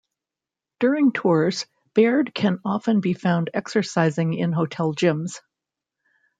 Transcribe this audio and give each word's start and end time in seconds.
During 0.79 1.11
tours, 1.11 1.67
Baird 1.93 2.33
can 2.33 2.57
often 2.65 3.01
be 3.01 3.13
found 3.13 3.51
exercising 3.53 4.33
in 4.33 4.51
hotel 4.51 4.95
gyms. 4.95 5.39